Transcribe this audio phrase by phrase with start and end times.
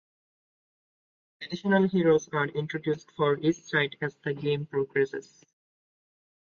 [1.43, 5.45] Additional heroes are introduced for each side as the game progresses.